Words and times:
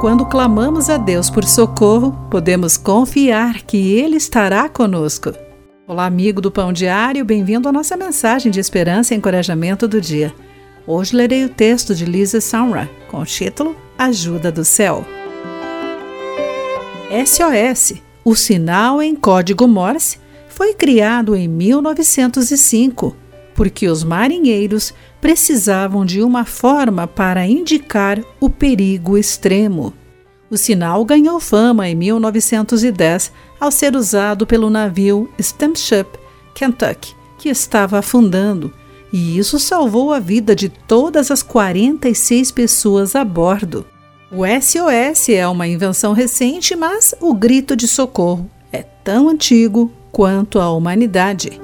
Quando 0.00 0.24
clamamos 0.24 0.88
a 0.88 0.96
Deus 0.96 1.28
por 1.28 1.44
socorro, 1.44 2.12
podemos 2.30 2.78
confiar 2.78 3.60
que 3.64 3.76
Ele 3.98 4.16
estará 4.16 4.66
conosco. 4.66 5.30
Olá, 5.86 6.06
amigo 6.06 6.40
do 6.40 6.50
Pão 6.50 6.72
Diário, 6.72 7.22
bem-vindo 7.22 7.68
à 7.68 7.72
nossa 7.72 7.98
mensagem 7.98 8.50
de 8.50 8.58
esperança 8.58 9.12
e 9.12 9.18
encorajamento 9.18 9.86
do 9.86 10.00
dia. 10.00 10.32
Hoje 10.86 11.14
lerei 11.14 11.44
o 11.44 11.50
texto 11.50 11.94
de 11.94 12.06
Lisa 12.06 12.40
Samra 12.40 12.88
com 13.10 13.18
o 13.18 13.26
título 13.26 13.76
Ajuda 13.98 14.50
do 14.50 14.64
Céu. 14.64 15.04
SOS, 17.26 18.00
o 18.24 18.34
sinal 18.34 19.02
em 19.02 19.14
código 19.14 19.68
Morse, 19.68 20.16
foi 20.48 20.72
criado 20.72 21.36
em 21.36 21.46
1905 21.46 23.14
porque 23.60 23.88
os 23.88 24.02
marinheiros 24.02 24.94
precisavam 25.20 26.02
de 26.02 26.22
uma 26.22 26.46
forma 26.46 27.06
para 27.06 27.46
indicar 27.46 28.18
o 28.40 28.48
perigo 28.48 29.18
extremo. 29.18 29.92
O 30.48 30.56
sinal 30.56 31.04
ganhou 31.04 31.38
fama 31.38 31.86
em 31.86 31.94
1910 31.94 33.30
ao 33.60 33.70
ser 33.70 33.94
usado 33.94 34.46
pelo 34.46 34.70
navio 34.70 35.28
Steamship 35.38 36.06
Kentucky, 36.54 37.14
que 37.36 37.50
estava 37.50 37.98
afundando, 37.98 38.72
e 39.12 39.36
isso 39.36 39.58
salvou 39.58 40.14
a 40.14 40.18
vida 40.18 40.56
de 40.56 40.70
todas 40.70 41.30
as 41.30 41.42
46 41.42 42.50
pessoas 42.52 43.14
a 43.14 43.22
bordo. 43.22 43.84
O 44.32 44.40
SOS 44.46 45.28
é 45.28 45.46
uma 45.46 45.68
invenção 45.68 46.14
recente, 46.14 46.74
mas 46.74 47.14
o 47.20 47.34
grito 47.34 47.76
de 47.76 47.86
socorro 47.86 48.50
é 48.72 48.82
tão 48.82 49.28
antigo 49.28 49.92
quanto 50.10 50.58
a 50.58 50.70
humanidade 50.70 51.60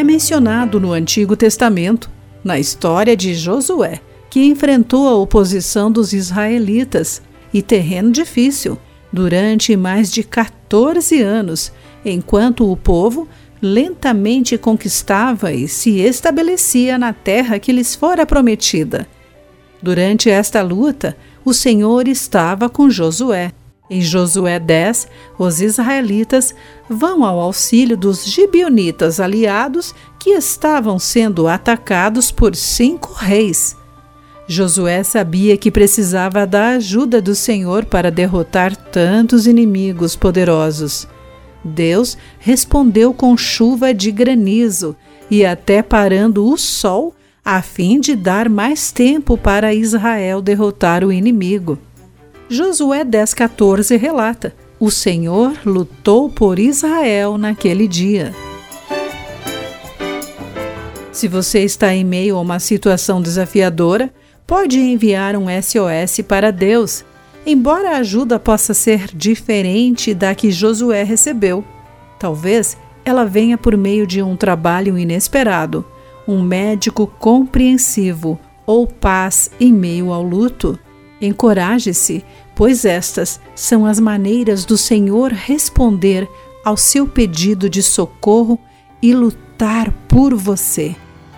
é 0.00 0.02
mencionado 0.02 0.80
no 0.80 0.92
Antigo 0.92 1.36
Testamento, 1.36 2.10
na 2.42 2.58
história 2.58 3.14
de 3.14 3.34
Josué, 3.34 4.00
que 4.30 4.42
enfrentou 4.42 5.06
a 5.06 5.14
oposição 5.14 5.92
dos 5.92 6.14
israelitas 6.14 7.20
e 7.52 7.60
terreno 7.60 8.10
difícil 8.10 8.78
durante 9.12 9.76
mais 9.76 10.10
de 10.10 10.22
14 10.22 11.20
anos, 11.20 11.70
enquanto 12.02 12.70
o 12.70 12.76
povo 12.78 13.28
lentamente 13.60 14.56
conquistava 14.56 15.52
e 15.52 15.68
se 15.68 15.98
estabelecia 15.98 16.96
na 16.96 17.12
terra 17.12 17.58
que 17.58 17.70
lhes 17.70 17.94
fora 17.94 18.24
prometida. 18.24 19.06
Durante 19.82 20.30
esta 20.30 20.62
luta, 20.62 21.14
o 21.44 21.52
Senhor 21.52 22.08
estava 22.08 22.70
com 22.70 22.88
Josué 22.88 23.52
em 23.90 24.00
Josué 24.00 24.60
10, 24.60 25.08
os 25.36 25.60
israelitas 25.60 26.54
vão 26.88 27.24
ao 27.24 27.40
auxílio 27.40 27.96
dos 27.96 28.24
gibionitas 28.24 29.18
aliados 29.18 29.92
que 30.16 30.30
estavam 30.30 30.96
sendo 30.96 31.48
atacados 31.48 32.30
por 32.30 32.54
cinco 32.54 33.12
reis. 33.12 33.76
Josué 34.46 35.02
sabia 35.02 35.56
que 35.56 35.70
precisava 35.70 36.46
da 36.46 36.70
ajuda 36.70 37.20
do 37.20 37.34
Senhor 37.34 37.84
para 37.84 38.10
derrotar 38.10 38.76
tantos 38.76 39.46
inimigos 39.46 40.14
poderosos. 40.14 41.08
Deus 41.64 42.16
respondeu 42.38 43.12
com 43.12 43.36
chuva 43.36 43.92
de 43.92 44.10
granizo 44.10 44.96
e 45.30 45.44
até 45.44 45.82
parando 45.82 46.46
o 46.46 46.56
sol, 46.56 47.14
a 47.44 47.60
fim 47.62 48.00
de 48.00 48.14
dar 48.14 48.48
mais 48.48 48.92
tempo 48.92 49.36
para 49.36 49.74
Israel 49.74 50.40
derrotar 50.40 51.04
o 51.04 51.12
inimigo. 51.12 51.78
Josué 52.52 53.04
10,14 53.04 53.96
relata: 53.96 54.52
O 54.80 54.90
Senhor 54.90 55.52
lutou 55.64 56.28
por 56.28 56.58
Israel 56.58 57.38
naquele 57.38 57.86
dia. 57.86 58.34
Se 61.12 61.28
você 61.28 61.60
está 61.60 61.94
em 61.94 62.04
meio 62.04 62.36
a 62.36 62.40
uma 62.40 62.58
situação 62.58 63.22
desafiadora, 63.22 64.12
pode 64.48 64.80
enviar 64.80 65.36
um 65.36 65.46
SOS 65.62 66.26
para 66.26 66.50
Deus, 66.50 67.04
embora 67.46 67.90
a 67.90 67.98
ajuda 67.98 68.36
possa 68.36 68.74
ser 68.74 69.06
diferente 69.14 70.12
da 70.12 70.34
que 70.34 70.50
Josué 70.50 71.04
recebeu. 71.04 71.64
Talvez 72.18 72.76
ela 73.04 73.24
venha 73.24 73.56
por 73.56 73.76
meio 73.76 74.04
de 74.08 74.20
um 74.24 74.34
trabalho 74.34 74.98
inesperado, 74.98 75.86
um 76.26 76.42
médico 76.42 77.06
compreensivo 77.06 78.40
ou 78.66 78.88
paz 78.88 79.52
em 79.60 79.72
meio 79.72 80.12
ao 80.12 80.24
luto. 80.24 80.76
Encoraje-se, 81.20 82.24
pois 82.54 82.84
estas 82.84 83.40
são 83.54 83.84
as 83.84 84.00
maneiras 84.00 84.64
do 84.64 84.76
Senhor 84.76 85.32
responder 85.32 86.28
ao 86.64 86.76
seu 86.76 87.06
pedido 87.06 87.68
de 87.68 87.82
socorro 87.82 88.58
e 89.02 89.14
lutar 89.14 89.92
por 90.08 90.34
você. 90.34 90.94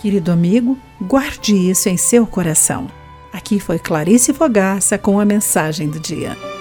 Querido 0.00 0.30
amigo, 0.30 0.78
guarde 1.00 1.54
isso 1.54 1.88
em 1.88 1.96
seu 1.96 2.26
coração. 2.26 2.88
Aqui 3.32 3.58
foi 3.58 3.78
Clarice 3.78 4.32
Fogaça 4.32 4.96
com 4.96 5.18
a 5.18 5.24
mensagem 5.24 5.88
do 5.88 5.98
dia. 5.98 6.53